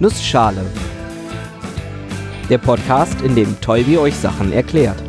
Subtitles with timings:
[0.00, 0.64] Nussschale.
[2.48, 5.02] Der Podcast, in dem Tolbi euch Sachen erklärt.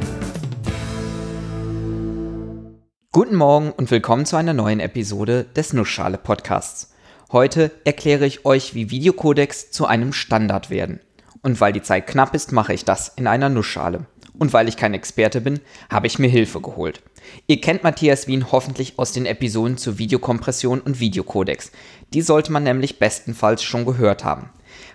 [3.12, 6.96] Guten Morgen und willkommen zu einer neuen Episode des Nussschale Podcasts.
[7.32, 11.02] Heute erkläre ich euch, wie Videocodecs zu einem Standard werden.
[11.44, 14.08] Und weil die Zeit knapp ist, mache ich das in einer Nussschale.
[14.40, 15.60] Und weil ich kein Experte bin,
[15.92, 17.04] habe ich mir Hilfe geholt.
[17.46, 21.72] Ihr kennt Matthias Wien hoffentlich aus den Episoden zur Videokompression und Videocodex.
[22.12, 24.50] Die sollte man nämlich bestenfalls schon gehört haben.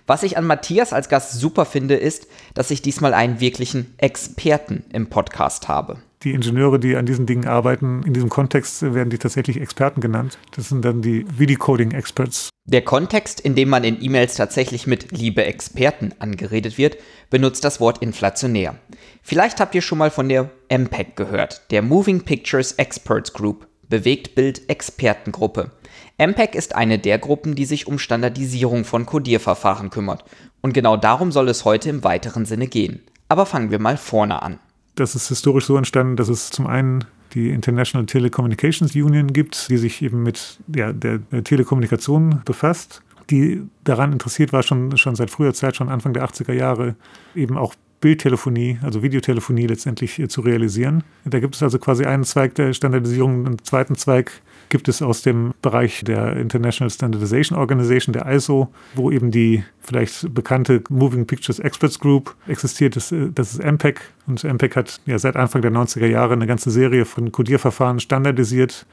[0.06, 4.84] Was ich an Matthias als Gast super finde, ist, dass ich diesmal einen wirklichen Experten
[4.92, 9.18] im Podcast habe die Ingenieure, die an diesen Dingen arbeiten, in diesem Kontext werden die
[9.18, 10.38] tatsächlich Experten genannt.
[10.56, 12.48] Das sind dann die Videocoding-Experts.
[12.66, 16.96] Der Kontext, in dem man in E-Mails tatsächlich mit liebe Experten angeredet wird,
[17.28, 18.76] benutzt das Wort inflationär.
[19.22, 25.70] Vielleicht habt ihr schon mal von der MPEG gehört, der Moving Pictures Experts Group, Bewegtbild-Expertengruppe.
[26.18, 30.24] MPEG ist eine der Gruppen, die sich um Standardisierung von Codierverfahren kümmert.
[30.60, 33.02] Und genau darum soll es heute im weiteren Sinne gehen.
[33.28, 34.58] Aber fangen wir mal vorne an
[34.94, 39.76] das ist historisch so entstanden, dass es zum einen die International Telecommunications Union gibt, die
[39.76, 45.52] sich eben mit ja, der, Telekommunikation befasst, die daran interessiert war, schon, schon seit früher
[45.52, 46.94] Zeit, schon Anfang der 80er Jahre,
[47.34, 51.04] eben auch Bildtelefonie, also Videotelefonie letztendlich zu realisieren.
[51.24, 55.22] Da gibt es also quasi einen Zweig der Standardisierung, einen zweiten Zweig, gibt es aus
[55.22, 61.58] dem Bereich der International Standardization Organization, der ISO, wo eben die vielleicht bekannte Moving Pictures
[61.60, 62.94] Experts Group existiert.
[62.94, 66.70] Das, das ist MPEG und MPEG hat ja seit Anfang der 90er Jahre eine ganze
[66.70, 68.84] Serie von Codierverfahren standardisiert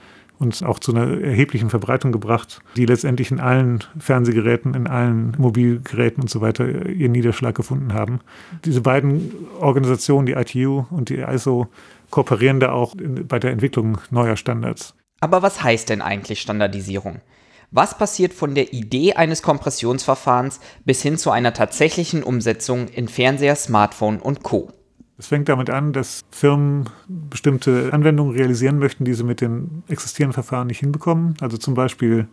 [0.42, 6.24] und auch zu einer erheblichen Verbreitung gebracht, die letztendlich in allen Fernsehgeräten, in allen Mobilgeräten
[6.24, 8.22] und so weiter ihren Niederschlag gefunden haben.
[8.66, 11.68] Diese beiden Organisationen, die ITU und die ISO,
[12.10, 12.96] kooperieren da auch
[13.28, 14.96] bei der Entwicklung neuer Standards.
[15.20, 17.22] Aber was heißt denn eigentlich Standardisierung?
[17.70, 23.56] Was passiert von der Idee eines Kompressionsverfahrens bis hin zu einer tatsächlichen Umsetzung in Fernseher,
[23.56, 24.74] Smartphone und Co?
[25.22, 30.34] Es fängt damit an, dass Firmen bestimmte Anwendungen realisieren möchten, die sie mit den existierenden
[30.34, 31.36] Verfahren nicht hinbekommen.
[31.42, 32.28] Also zum Beispiel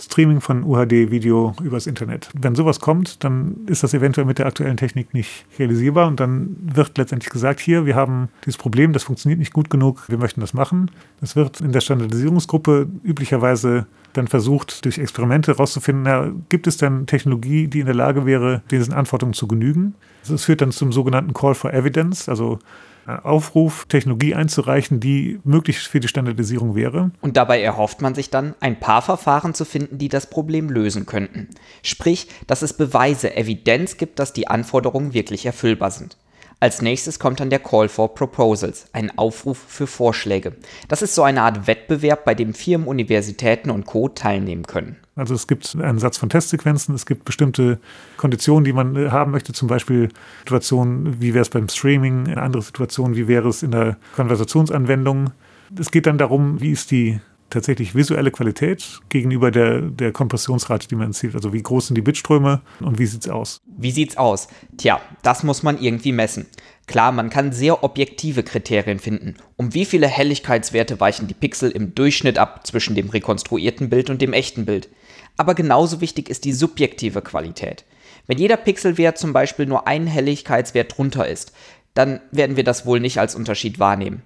[0.00, 2.30] Streaming von UHD-Video übers Internet.
[2.32, 6.56] Wenn sowas kommt, dann ist das eventuell mit der aktuellen Technik nicht realisierbar und dann
[6.74, 10.40] wird letztendlich gesagt, hier, wir haben dieses Problem, das funktioniert nicht gut genug, wir möchten
[10.40, 10.90] das machen.
[11.20, 17.68] Das wird in der Standardisierungsgruppe üblicherweise dann versucht, durch Experimente herauszufinden, gibt es denn Technologie,
[17.68, 19.94] die in der Lage wäre, diesen Anforderungen zu genügen.
[20.26, 22.58] Das führt dann zum sogenannten Call for Evidence, also
[23.06, 27.10] Aufruf, Technologie einzureichen, die möglich für die Standardisierung wäre.
[27.20, 31.06] Und dabei erhofft man sich dann, ein paar Verfahren zu finden, die das Problem lösen
[31.06, 31.48] könnten.
[31.82, 36.16] Sprich, dass es Beweise, Evidenz gibt, dass die Anforderungen wirklich erfüllbar sind.
[36.62, 40.52] Als nächstes kommt dann der Call for Proposals, ein Aufruf für Vorschläge.
[40.88, 44.10] Das ist so eine Art Wettbewerb, bei dem Firmen, Universitäten und Co.
[44.10, 44.96] teilnehmen können.
[45.16, 47.80] Also es gibt einen Satz von Testsequenzen, es gibt bestimmte
[48.18, 50.10] Konditionen, die man äh, haben möchte, zum Beispiel
[50.40, 55.30] Situationen, wie wäre es beim Streaming, eine andere Situation, wie wäre es in der Konversationsanwendung.
[55.78, 57.20] Es geht dann darum, wie ist die
[57.50, 61.34] tatsächlich visuelle Qualität gegenüber der, der Kompressionsrate, die man zielt.
[61.34, 63.60] Also wie groß sind die Bitströme und wie sieht es aus?
[63.66, 64.48] Wie sieht's aus?
[64.78, 66.46] Tja, das muss man irgendwie messen.
[66.86, 69.36] Klar, man kann sehr objektive Kriterien finden.
[69.56, 74.20] Um wie viele Helligkeitswerte weichen die Pixel im Durchschnitt ab zwischen dem rekonstruierten Bild und
[74.22, 74.88] dem echten Bild?
[75.36, 77.84] Aber genauso wichtig ist die subjektive Qualität.
[78.26, 81.52] Wenn jeder Pixelwert zum Beispiel nur ein Helligkeitswert drunter ist,
[81.94, 84.22] dann werden wir das wohl nicht als Unterschied wahrnehmen.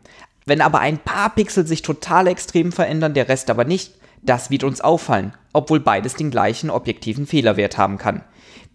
[0.46, 4.64] Wenn aber ein paar Pixel sich total extrem verändern, der Rest aber nicht, das wird
[4.64, 8.22] uns auffallen, obwohl beides den gleichen objektiven Fehlerwert haben kann.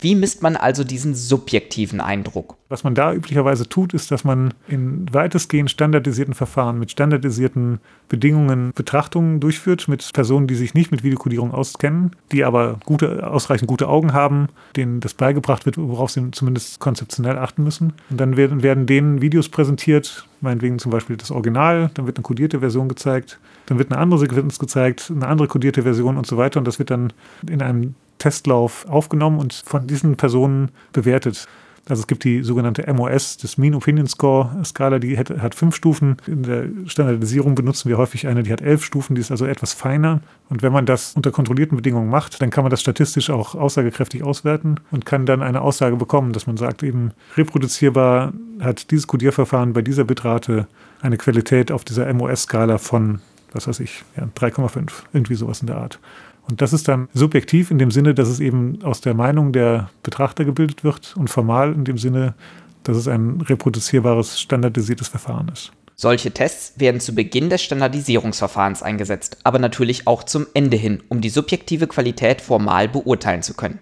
[0.02, 2.56] Wie misst man also diesen subjektiven Eindruck?
[2.70, 8.72] Was man da üblicherweise tut, ist, dass man in weitestgehend standardisierten Verfahren mit standardisierten Bedingungen
[8.74, 13.90] Betrachtungen durchführt mit Personen, die sich nicht mit Videokodierung auskennen, die aber gute, ausreichend gute
[13.90, 17.94] Augen haben, denen das beigebracht wird, worauf sie zumindest konzeptionell achten müssen.
[18.10, 22.24] Und dann werden, werden denen Videos präsentiert, meinetwegen zum Beispiel das Original, dann wird eine
[22.24, 26.38] kodierte Version gezeigt, dann wird eine andere Sequenz gezeigt, eine andere kodierte Version und so
[26.38, 26.60] weiter.
[26.60, 27.12] Und das wird dann
[27.48, 31.48] in einem Testlauf aufgenommen und von diesen Personen bewertet.
[31.90, 35.76] Also es gibt die sogenannte MOS, das Mean Opinion Score Skala, die hat, hat, fünf
[35.76, 36.18] Stufen.
[36.28, 39.74] In der Standardisierung benutzen wir häufig eine, die hat elf Stufen, die ist also etwas
[39.74, 40.22] feiner.
[40.50, 44.24] Und wenn man das unter kontrollierten Bedingungen macht, dann kann man das statistisch auch aussagekräftig
[44.24, 49.74] auswerten und kann dann eine Aussage bekommen, dass man sagt, eben reproduzierbar hat dieses Codierverfahren
[49.74, 50.68] bei dieser Bitrate
[51.02, 53.20] eine Qualität auf dieser MOS-Skala von,
[53.52, 56.00] was weiß ich, ja, 3,5, irgendwie sowas in der Art.
[56.50, 59.90] Und das ist dann subjektiv in dem Sinne, dass es eben aus der Meinung der
[60.02, 62.34] Betrachter gebildet wird und formal in dem Sinne,
[62.84, 65.72] dass es ein reproduzierbares, standardisiertes Verfahren ist.
[65.96, 71.22] Solche Tests werden zu Beginn des Standardisierungsverfahrens eingesetzt, aber natürlich auch zum Ende hin, um
[71.22, 73.80] die subjektive Qualität formal beurteilen zu können.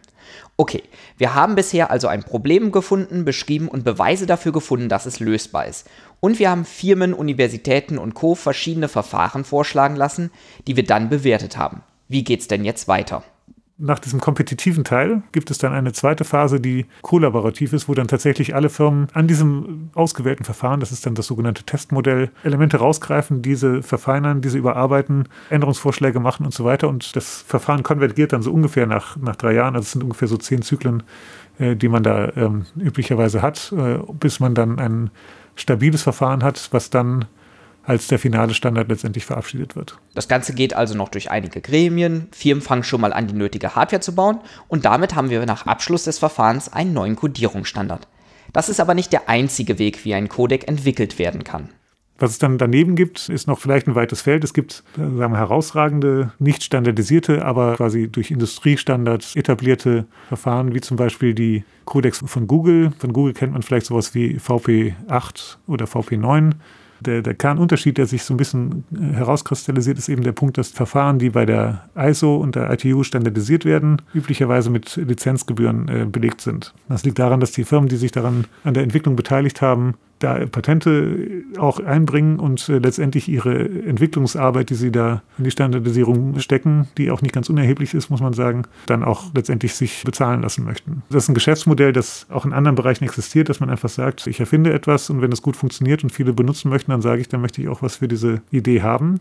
[0.58, 0.81] Okay,
[1.18, 5.68] wir haben bisher also ein Problem gefunden, beschrieben und Beweise dafür gefunden, dass es lösbar
[5.68, 5.88] ist.
[6.19, 8.34] Und wir haben Firmen, Universitäten und Co.
[8.34, 10.31] verschiedene Verfahren vorschlagen lassen,
[10.66, 11.84] die wir dann bewertet haben.
[12.07, 13.24] Wie geht's denn jetzt weiter?
[13.80, 18.07] Nach diesem kompetitiven Teil gibt es dann eine zweite Phase, die kollaborativ ist, wo dann
[18.07, 23.44] tatsächlich alle Firmen an diesem ausgewählten Verfahren, das ist dann das sogenannte Testmodell, Elemente rausgreifen,
[23.44, 26.89] diese verfeinern, diese überarbeiten, Änderungsvorschläge machen und so weiter.
[26.89, 30.27] Und das Verfahren konvergiert dann so ungefähr nach, nach drei Jahren, also es sind ungefähr
[30.27, 31.04] so zehn Zyklen,
[31.59, 35.12] äh, die man da ähm, üblicherweise hat, äh, bis man dann ein
[35.56, 37.25] stabiles Verfahren hat, was dann
[37.88, 39.98] als der finale Standard letztendlich verabschiedet wird.
[40.13, 43.75] Das Ganze geht also noch durch einige Gremien, Firmen fangen schon mal an, die nötige
[43.75, 48.07] Hardware zu bauen und damit haben wir nach Abschluss des Verfahrens einen neuen Codierungsstandard.
[48.51, 51.69] Das ist aber nicht der einzige Weg, wie ein Codec entwickelt werden kann.
[52.19, 54.44] Was es dann daneben gibt, ist noch vielleicht ein weites Feld.
[54.44, 60.98] Es gibt sagen wir, herausragende, nicht standardisierte, aber quasi durch Industriestandards etablierte Verfahren, wie zum
[60.98, 62.92] Beispiel die Codecs von Google.
[62.98, 66.54] Von Google kennt man vielleicht sowas wie VP8 oder VP9
[67.00, 70.70] der, der Kernunterschied, der sich so ein bisschen äh, herauskristallisiert, ist eben der Punkt, dass
[70.70, 76.42] Verfahren, die bei der ISO und der ITU standardisiert werden, üblicherweise mit Lizenzgebühren äh, belegt
[76.42, 76.74] sind.
[76.90, 80.46] Das liegt daran, dass die Firmen, die sich daran an der Entwicklung beteiligt haben, da
[80.46, 86.88] Patente auch einbringen und äh, letztendlich ihre Entwicklungsarbeit, die sie da in die Standardisierung stecken,
[86.98, 90.66] die auch nicht ganz unerheblich ist, muss man sagen, dann auch letztendlich sich bezahlen lassen
[90.66, 91.04] möchten.
[91.10, 94.40] Das ist ein Geschäftsmodell, das auch in anderen Bereichen existiert, dass man einfach sagt, ich
[94.40, 97.42] erfinde etwas und wenn es gut funktioniert und viele benutzen möchten, dann sage ich, dann
[97.42, 99.19] möchte ich auch was für diese Idee haben.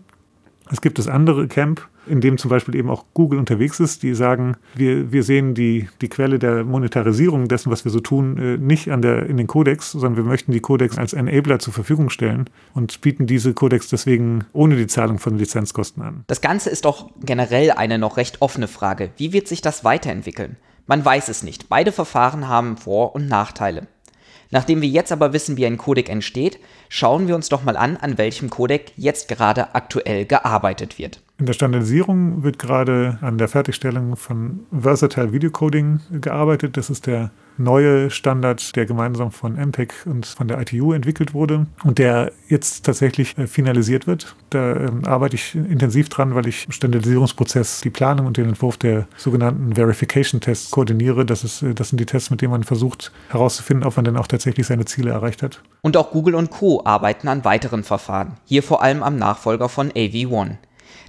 [0.70, 4.14] Es gibt das andere Camp, in dem zum Beispiel eben auch Google unterwegs ist, die
[4.14, 8.56] sagen, wir, wir sehen die, die Quelle der Monetarisierung dessen, was wir so tun, äh,
[8.58, 12.10] nicht an der, in den Codex, sondern wir möchten die Codex als Enabler zur Verfügung
[12.10, 16.24] stellen und bieten diese Codex deswegen ohne die Zahlung von Lizenzkosten an.
[16.26, 19.10] Das Ganze ist doch generell eine noch recht offene Frage.
[19.16, 20.56] Wie wird sich das weiterentwickeln?
[20.86, 21.68] Man weiß es nicht.
[21.68, 23.88] Beide Verfahren haben Vor- und Nachteile.
[24.50, 26.58] Nachdem wir jetzt aber wissen, wie ein Codec entsteht,
[26.88, 31.20] schauen wir uns doch mal an, an welchem Codec jetzt gerade aktuell gearbeitet wird.
[31.38, 36.76] In der Standardisierung wird gerade an der Fertigstellung von Versatile Video Coding gearbeitet.
[36.76, 41.66] Das ist der neue Standard, der gemeinsam von MTech und von der ITU entwickelt wurde
[41.84, 44.36] und der jetzt tatsächlich äh, finalisiert wird.
[44.50, 48.76] Da ähm, arbeite ich intensiv dran, weil ich im Standardisierungsprozess die Planung und den Entwurf
[48.76, 51.26] der sogenannten Verification Tests koordiniere.
[51.26, 54.16] Das, ist, äh, das sind die Tests, mit denen man versucht herauszufinden, ob man denn
[54.16, 55.62] auch tatsächlich seine Ziele erreicht hat.
[55.82, 56.82] Und auch Google und Co.
[56.84, 60.56] arbeiten an weiteren Verfahren, hier vor allem am Nachfolger von AV1.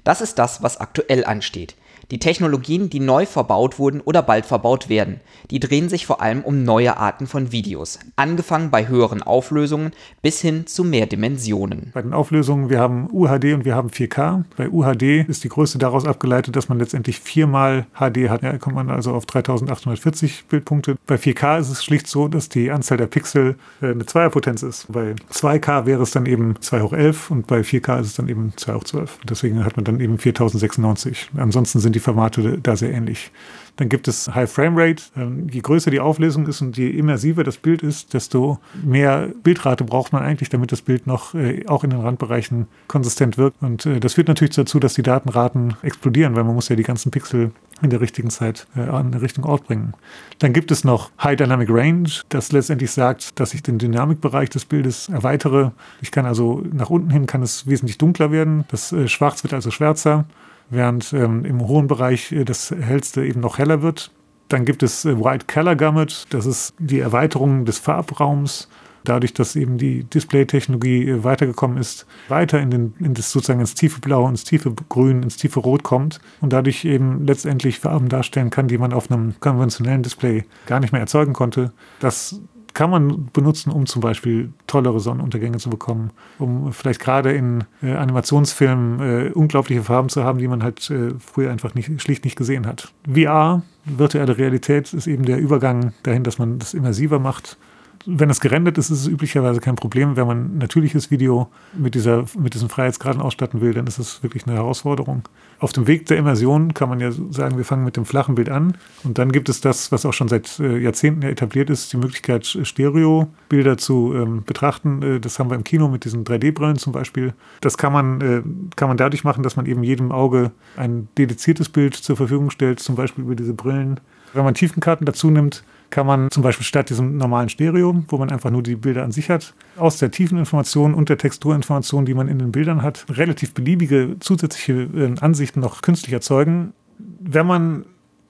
[0.04, 1.76] Das ist das, was aktuell ansteht.
[2.09, 5.19] Die Technologien, die neu verbaut wurden oder bald verbaut werden,
[5.51, 10.39] die drehen sich vor allem um neue Arten von Videos, angefangen bei höheren Auflösungen bis
[10.39, 11.92] hin zu mehr Dimensionen.
[11.94, 14.45] Bei den Auflösungen, wir haben UHD und wir haben 4K.
[14.56, 18.42] Bei UHD ist die Größe daraus abgeleitet, dass man letztendlich viermal HD hat.
[18.42, 20.95] Da kommt man also auf 3840 Bildpunkte.
[21.07, 24.86] Bei 4K ist es schlicht so, dass die Anzahl der Pixel äh, eine Zweierpotenz ist.
[24.89, 28.30] Bei 2K wäre es dann eben 2 hoch 11 und bei 4K ist es dann
[28.30, 29.19] eben 2 hoch 12.
[29.30, 31.31] Deswegen hat man dann eben 4096.
[31.36, 33.32] Ansonsten sind die Formate da sehr ähnlich.
[33.77, 35.03] Dann gibt es High Frame Rate.
[35.15, 39.83] Ähm, je größer die Auflösung ist und je immersiver das Bild ist, desto mehr Bildrate
[39.83, 43.62] braucht man eigentlich, damit das Bild noch äh, auch in den Randbereichen konsistent wirkt.
[43.62, 46.83] Und äh, das führt natürlich dazu, dass die Datenraten explodieren, weil man muss ja die
[46.83, 47.51] ganzen Pixel
[47.81, 49.94] in der richtigen Zeit äh, an den richtigen Ort bringen.
[50.39, 54.65] Dann gibt es noch High Dynamic Range, das letztendlich sagt, dass ich den Dynamikbereich des
[54.65, 55.72] Bildes erweitere.
[56.01, 58.65] Ich kann also nach unten hin kann es wesentlich dunkler werden.
[58.69, 60.25] Das äh, Schwarz wird also schwärzer
[60.69, 64.12] während ähm, im hohen Bereich äh, das hellste eben noch heller wird.
[64.50, 68.69] Dann gibt es äh, White Color Gamut, das ist die Erweiterung des Farbraums,
[69.03, 73.75] dadurch, dass eben die Display-Technologie äh, weitergekommen ist, weiter in, den, in das sozusagen ins
[73.75, 78.50] tiefe Blau, ins tiefe Grün, ins tiefe Rot kommt und dadurch eben letztendlich Farben darstellen
[78.50, 81.71] kann, die man auf einem konventionellen Display gar nicht mehr erzeugen konnte.
[82.00, 82.41] Das
[82.77, 87.93] kann man benutzen, um zum Beispiel tollere Sonnenuntergänge zu bekommen, um vielleicht gerade in äh,
[87.93, 92.36] Animationsfilmen äh, unglaubliche Farben zu haben, die man halt äh, früher einfach nicht, schlicht nicht
[92.36, 92.93] gesehen hat.
[93.12, 97.57] VR, virtuelle Realität, ist eben der Übergang dahin, dass man das immersiver macht
[98.06, 100.16] wenn es gerendert ist, ist es üblicherweise kein Problem.
[100.16, 104.46] Wenn man natürliches Video mit, dieser, mit diesen Freiheitsgraden ausstatten will, dann ist es wirklich
[104.46, 105.24] eine Herausforderung.
[105.60, 108.50] Auf dem Weg der Immersion kann man ja sagen, wir fangen mit dem flachen Bild
[108.50, 108.77] an.
[109.04, 112.46] Und dann gibt es das, was auch schon seit äh, Jahrzehnten etabliert ist, die Möglichkeit,
[112.46, 115.01] Stereo-Bilder zu ähm, betrachten.
[115.01, 117.34] Äh, das haben wir im Kino mit diesen 3D-Brillen zum Beispiel.
[117.62, 118.42] Das kann man, äh,
[118.75, 122.80] kann man dadurch machen, dass man eben jedem Auge ein dediziertes Bild zur Verfügung stellt,
[122.80, 124.00] zum Beispiel über diese Brillen.
[124.34, 128.29] Wenn man Tiefenkarten dazu nimmt, kann man zum Beispiel statt diesem normalen Stereo, wo man
[128.29, 132.27] einfach nur die Bilder an sich hat, aus der Tiefeninformation und der Texturinformation, die man
[132.27, 136.74] in den Bildern hat, relativ beliebige zusätzliche äh, Ansichten noch künstlich erzeugen.
[136.98, 137.86] Wenn man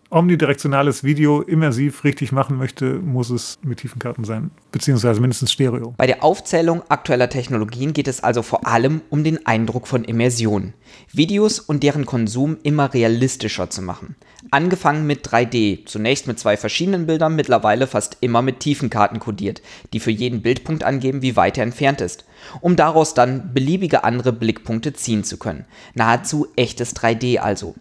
[0.10, 5.94] omnidirektionales Video immersiv richtig machen möchte, muss es mit Tiefenkarten sein, beziehungsweise mindestens Stereo.
[5.98, 10.74] Bei der Aufzählung aktueller Technologien geht es also vor allem um den Eindruck von Immersion.
[11.12, 14.16] Videos und deren Konsum immer realistischer zu machen.
[14.52, 19.62] Angefangen mit 3D, zunächst mit zwei verschiedenen Bildern, mittlerweile fast immer mit Tiefenkarten kodiert,
[19.94, 22.26] die für jeden Bildpunkt angeben, wie weit er entfernt ist,
[22.62, 25.66] um daraus dann beliebige andere Blickpunkte ziehen zu können.
[25.96, 27.76] Nahezu echtes 3D also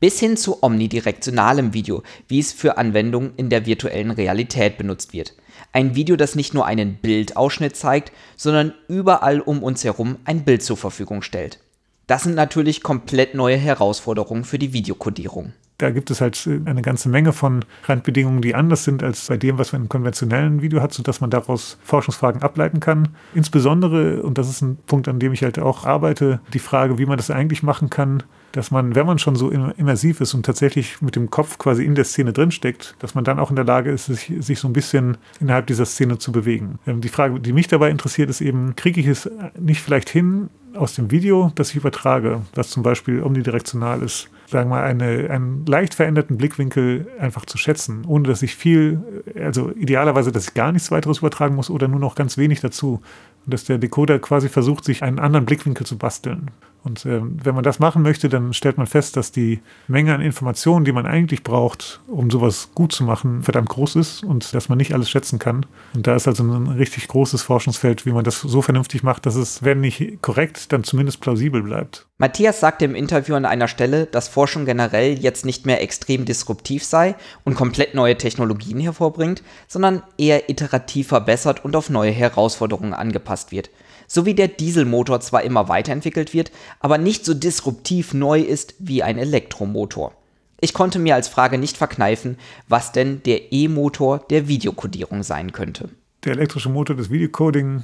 [0.00, 5.34] bis hin zu omnidirektionalem Video, wie es für Anwendungen in der virtuellen Realität benutzt wird.
[5.72, 10.62] Ein Video, das nicht nur einen Bildausschnitt zeigt, sondern überall um uns herum ein Bild
[10.62, 11.58] zur Verfügung stellt.
[12.08, 15.52] Das sind natürlich komplett neue Herausforderungen für die Videokodierung.
[15.76, 19.58] Da gibt es halt eine ganze Menge von Randbedingungen, die anders sind als bei dem,
[19.58, 23.10] was man im konventionellen Video hat, sodass man daraus Forschungsfragen ableiten kann.
[23.34, 27.04] Insbesondere, und das ist ein Punkt, an dem ich halt auch arbeite, die Frage, wie
[27.04, 28.22] man das eigentlich machen kann,
[28.52, 31.94] dass man, wenn man schon so immersiv ist und tatsächlich mit dem Kopf quasi in
[31.94, 34.72] der Szene drinsteckt, dass man dann auch in der Lage ist, sich, sich so ein
[34.72, 36.78] bisschen innerhalb dieser Szene zu bewegen.
[36.86, 40.48] Ähm, die Frage, die mich dabei interessiert, ist eben, kriege ich es nicht vielleicht hin
[40.78, 45.30] aus dem Video, das ich übertrage, was zum Beispiel omnidirektional ist, sagen wir mal, eine,
[45.30, 50.54] einen leicht veränderten Blickwinkel einfach zu schätzen, ohne dass ich viel, also idealerweise, dass ich
[50.54, 53.02] gar nichts weiteres übertragen muss oder nur noch ganz wenig dazu.
[53.44, 56.50] Und dass der Decoder quasi versucht, sich einen anderen Blickwinkel zu basteln.
[56.84, 60.20] Und äh, wenn man das machen möchte, dann stellt man fest, dass die Menge an
[60.20, 64.68] Informationen, die man eigentlich braucht, um sowas gut zu machen, verdammt groß ist und dass
[64.68, 65.66] man nicht alles schätzen kann.
[65.94, 69.34] Und da ist also ein richtig großes Forschungsfeld, wie man das so vernünftig macht, dass
[69.34, 72.06] es, wenn nicht korrekt, dann zumindest plausibel bleibt.
[72.18, 76.84] Matthias sagte im Interview an einer Stelle, dass Forschung generell jetzt nicht mehr extrem disruptiv
[76.84, 83.50] sei und komplett neue Technologien hervorbringt, sondern eher iterativ verbessert und auf neue Herausforderungen angepasst
[83.50, 83.70] wird
[84.10, 89.02] so wie der Dieselmotor zwar immer weiterentwickelt wird, aber nicht so disruptiv neu ist wie
[89.02, 90.14] ein Elektromotor.
[90.60, 95.90] Ich konnte mir als Frage nicht verkneifen, was denn der E-Motor der Videokodierung sein könnte.
[96.24, 97.82] Der elektrische Motor des Videocoding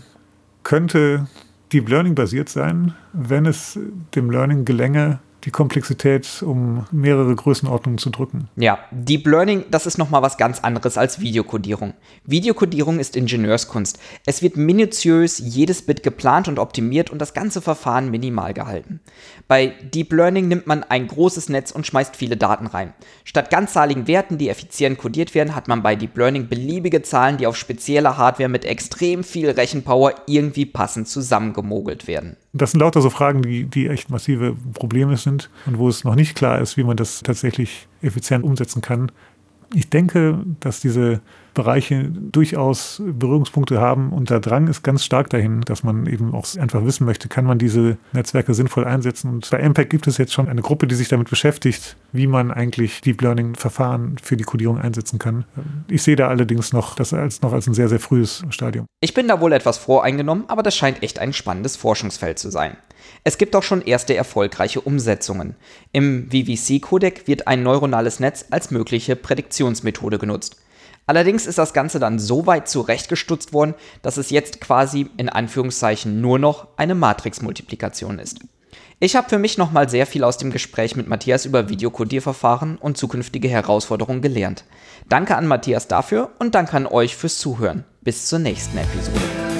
[0.62, 1.26] könnte
[1.74, 3.76] Deep Learning basiert sein, wenn es
[4.14, 8.48] dem Learning gelänge, die Komplexität um mehrere Größenordnungen zu drücken.
[8.56, 11.94] Ja, Deep Learning, das ist nochmal was ganz anderes als Videokodierung.
[12.24, 13.98] Videokodierung ist Ingenieurskunst.
[14.24, 19.00] Es wird minutiös jedes Bit geplant und optimiert und das ganze Verfahren minimal gehalten.
[19.46, 22.94] Bei Deep Learning nimmt man ein großes Netz und schmeißt viele Daten rein.
[23.24, 27.46] Statt ganzzahligen Werten, die effizient kodiert werden, hat man bei Deep Learning beliebige Zahlen, die
[27.46, 32.36] auf spezieller Hardware mit extrem viel Rechenpower irgendwie passend zusammengemogelt werden.
[32.56, 36.14] Das sind lauter so Fragen, die, die echt massive Probleme sind und wo es noch
[36.14, 39.10] nicht klar ist, wie man das tatsächlich effizient umsetzen kann.
[39.74, 41.20] Ich denke, dass diese
[41.52, 46.46] Bereiche durchaus Berührungspunkte haben und der Drang ist ganz stark dahin, dass man eben auch
[46.58, 49.30] einfach wissen möchte, kann man diese Netzwerke sinnvoll einsetzen.
[49.30, 52.50] Und bei MPEG gibt es jetzt schon eine Gruppe, die sich damit beschäftigt, wie man
[52.50, 55.44] eigentlich Deep Learning Verfahren für die Codierung einsetzen kann.
[55.88, 58.86] Ich sehe da allerdings noch das als noch als ein sehr, sehr frühes Stadium.
[59.00, 62.76] Ich bin da wohl etwas voreingenommen, aber das scheint echt ein spannendes Forschungsfeld zu sein.
[63.26, 65.56] Es gibt auch schon erste erfolgreiche Umsetzungen.
[65.92, 70.56] Im VVC-Codec wird ein neuronales Netz als mögliche Prädiktionsmethode genutzt.
[71.06, 76.20] Allerdings ist das Ganze dann so weit zurechtgestutzt worden, dass es jetzt quasi in Anführungszeichen
[76.20, 78.40] nur noch eine Matrix-Multiplikation ist.
[79.00, 82.96] Ich habe für mich nochmal sehr viel aus dem Gespräch mit Matthias über Videokodierverfahren und
[82.96, 84.64] zukünftige Herausforderungen gelernt.
[85.08, 87.84] Danke an Matthias dafür und danke an euch fürs Zuhören.
[88.02, 89.53] Bis zur nächsten Episode.